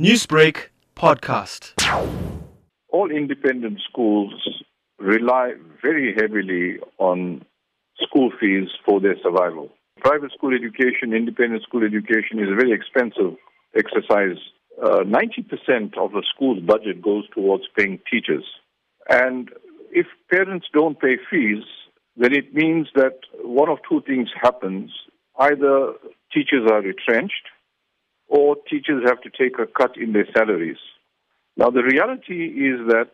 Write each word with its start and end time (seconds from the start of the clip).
Newsbreak 0.00 0.70
podcast. 0.96 1.74
all 2.88 3.10
independent 3.10 3.82
schools 3.86 4.32
rely 4.98 5.52
very 5.82 6.14
heavily 6.18 6.78
on 6.96 7.44
school 8.00 8.32
fees 8.40 8.68
for 8.82 8.98
their 8.98 9.16
survival. 9.22 9.68
Private 9.98 10.32
school 10.32 10.54
education, 10.54 11.12
independent 11.12 11.64
school 11.64 11.84
education 11.84 12.38
is 12.38 12.48
a 12.50 12.54
very 12.54 12.72
expensive 12.72 13.36
exercise. 13.76 14.38
Uh, 14.82 15.00
90% 15.04 15.98
of 15.98 16.14
a 16.14 16.22
school's 16.34 16.62
budget 16.62 17.02
goes 17.02 17.24
towards 17.34 17.64
paying 17.76 18.00
teachers. 18.10 18.46
And 19.10 19.50
if 19.90 20.06
parents 20.30 20.66
don't 20.72 20.98
pay 20.98 21.18
fees, 21.30 21.62
then 22.16 22.32
it 22.32 22.54
means 22.54 22.88
that 22.94 23.18
one 23.44 23.68
of 23.68 23.76
two 23.86 24.00
things 24.06 24.30
happens. 24.40 24.92
Either 25.38 25.92
teachers 26.32 26.70
are 26.70 26.80
retrenched 26.80 27.44
or 28.30 28.56
teachers 28.70 29.02
have 29.04 29.20
to 29.22 29.30
take 29.30 29.58
a 29.58 29.66
cut 29.66 29.96
in 29.96 30.12
their 30.12 30.26
salaries. 30.34 30.78
Now, 31.56 31.68
the 31.68 31.82
reality 31.82 32.46
is 32.46 32.86
that 32.86 33.10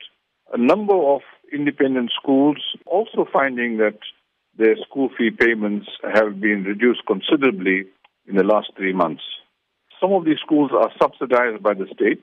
a 0.52 0.58
number 0.58 0.94
of 0.94 1.22
independent 1.52 2.12
schools 2.14 2.58
also 2.84 3.26
finding 3.32 3.78
that 3.78 3.98
their 4.58 4.76
school 4.88 5.08
fee 5.16 5.30
payments 5.30 5.88
have 6.02 6.40
been 6.40 6.64
reduced 6.64 7.00
considerably 7.06 7.86
in 8.26 8.36
the 8.36 8.44
last 8.44 8.70
three 8.76 8.92
months. 8.92 9.22
Some 10.00 10.12
of 10.12 10.26
these 10.26 10.38
schools 10.44 10.70
are 10.72 10.90
subsidized 11.00 11.62
by 11.62 11.72
the 11.74 11.86
state 11.94 12.22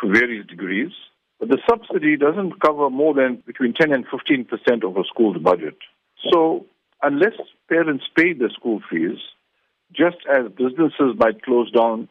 to 0.00 0.10
various 0.10 0.46
degrees, 0.46 0.92
but 1.38 1.50
the 1.50 1.58
subsidy 1.68 2.16
doesn't 2.16 2.60
cover 2.60 2.88
more 2.88 3.12
than 3.14 3.42
between 3.46 3.74
10 3.74 3.92
and 3.92 4.06
15 4.10 4.46
percent 4.46 4.82
of 4.82 4.96
a 4.96 5.04
school's 5.04 5.38
budget. 5.38 5.76
So, 6.32 6.66
unless 7.02 7.36
parents 7.68 8.04
pay 8.16 8.32
the 8.32 8.50
school 8.54 8.80
fees, 8.90 9.18
just 9.92 10.18
as 10.30 10.50
businesses 10.56 11.16
might 11.18 11.42
close 11.42 11.70
down 11.70 12.08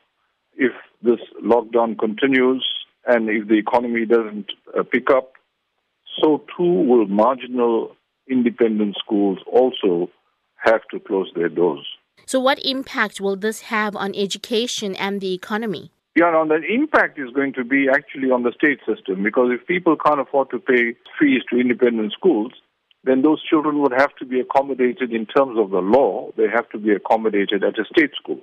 if 0.59 0.73
this 1.01 1.19
lockdown 1.43 1.97
continues 1.97 2.63
and 3.07 3.29
if 3.29 3.47
the 3.47 3.55
economy 3.55 4.05
doesn't 4.05 4.51
uh, 4.77 4.83
pick 4.83 5.09
up, 5.09 5.31
so 6.21 6.43
too 6.55 6.83
will 6.89 7.07
marginal 7.07 7.95
independent 8.29 8.95
schools 8.99 9.39
also 9.51 10.11
have 10.57 10.81
to 10.91 10.99
close 10.99 11.31
their 11.35 11.49
doors. 11.49 11.87
So, 12.25 12.39
what 12.39 12.59
impact 12.63 13.21
will 13.21 13.37
this 13.37 13.61
have 13.61 13.95
on 13.95 14.13
education 14.13 14.95
and 14.95 15.21
the 15.21 15.33
economy? 15.33 15.91
Yeah, 16.15 16.31
now 16.31 16.45
the 16.45 16.61
impact 16.69 17.17
is 17.17 17.29
going 17.33 17.53
to 17.53 17.63
be 17.63 17.87
actually 17.89 18.29
on 18.29 18.43
the 18.43 18.51
state 18.51 18.79
system 18.85 19.23
because 19.23 19.51
if 19.51 19.65
people 19.65 19.95
can't 19.95 20.19
afford 20.19 20.49
to 20.49 20.59
pay 20.59 20.95
fees 21.17 21.41
to 21.49 21.59
independent 21.59 22.11
schools, 22.11 22.51
then 23.05 23.21
those 23.21 23.41
children 23.41 23.79
would 23.81 23.93
have 23.95 24.13
to 24.17 24.25
be 24.25 24.41
accommodated 24.41 25.13
in 25.13 25.25
terms 25.25 25.57
of 25.57 25.69
the 25.69 25.79
law. 25.79 26.31
They 26.35 26.47
have 26.53 26.67
to 26.71 26.77
be 26.77 26.91
accommodated 26.91 27.63
at 27.63 27.79
a 27.79 27.85
state 27.85 28.11
school. 28.21 28.41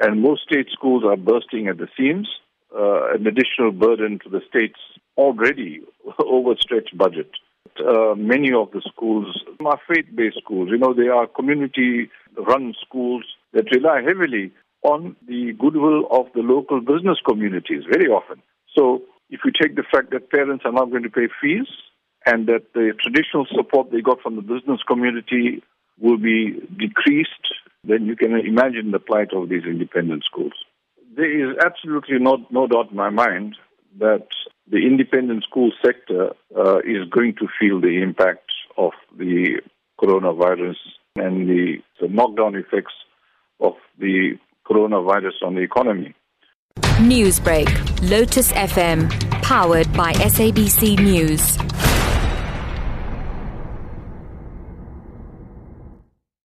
And 0.00 0.22
most 0.22 0.42
state 0.42 0.68
schools 0.72 1.04
are 1.04 1.16
bursting 1.16 1.68
at 1.68 1.78
the 1.78 1.88
seams, 1.96 2.28
uh, 2.76 3.14
an 3.14 3.26
additional 3.26 3.70
burden 3.70 4.18
to 4.24 4.28
the 4.28 4.40
state's 4.48 4.80
already 5.16 5.80
overstretched 6.18 6.96
budget. 6.96 7.30
Uh, 7.78 8.14
many 8.16 8.52
of 8.52 8.70
the 8.72 8.82
schools 8.92 9.42
are 9.64 9.80
faith-based 9.88 10.38
schools. 10.42 10.68
You 10.70 10.78
know, 10.78 10.94
they 10.94 11.08
are 11.08 11.26
community-run 11.26 12.74
schools 12.84 13.24
that 13.52 13.70
rely 13.72 14.02
heavily 14.02 14.52
on 14.82 15.16
the 15.26 15.52
goodwill 15.58 16.06
of 16.10 16.26
the 16.34 16.40
local 16.40 16.80
business 16.80 17.18
communities 17.26 17.84
very 17.90 18.06
often. 18.06 18.42
So 18.76 19.02
if 19.30 19.40
you 19.44 19.50
take 19.50 19.76
the 19.76 19.84
fact 19.90 20.10
that 20.10 20.30
parents 20.30 20.64
are 20.66 20.72
not 20.72 20.90
going 20.90 21.04
to 21.04 21.10
pay 21.10 21.28
fees 21.40 21.66
and 22.26 22.46
that 22.46 22.72
the 22.74 22.92
traditional 23.02 23.46
support 23.54 23.90
they 23.90 24.00
got 24.00 24.20
from 24.20 24.36
the 24.36 24.42
business 24.42 24.80
community 24.86 25.62
will 26.00 26.18
be 26.18 26.60
decreased, 26.78 27.30
then 27.86 28.06
you 28.06 28.16
can 28.16 28.32
imagine 28.38 28.90
the 28.90 28.98
plight 28.98 29.28
of 29.34 29.48
these 29.48 29.64
independent 29.64 30.24
schools. 30.24 30.52
There 31.16 31.50
is 31.50 31.56
absolutely 31.64 32.18
no, 32.18 32.38
no 32.50 32.66
doubt 32.66 32.90
in 32.90 32.96
my 32.96 33.10
mind 33.10 33.56
that 33.98 34.26
the 34.70 34.78
independent 34.78 35.44
school 35.44 35.70
sector 35.84 36.30
uh, 36.56 36.78
is 36.78 37.08
going 37.10 37.34
to 37.38 37.46
feel 37.60 37.80
the 37.80 38.02
impact 38.02 38.50
of 38.76 38.92
the 39.16 39.60
coronavirus 40.00 40.76
and 41.16 41.48
the, 41.48 41.76
the 42.00 42.08
knockdown 42.08 42.56
effects 42.56 42.94
of 43.60 43.74
the 43.98 44.32
coronavirus 44.66 45.42
on 45.44 45.54
the 45.54 45.60
economy. 45.60 46.14
Newsbreak, 46.98 47.68
Lotus 48.10 48.52
FM, 48.52 49.10
powered 49.42 49.92
by 49.92 50.12
SABC 50.14 50.98
News. 50.98 51.58